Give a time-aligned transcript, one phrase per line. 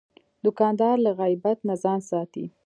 [0.45, 2.45] دوکاندار له غیبت نه ځان ساتي.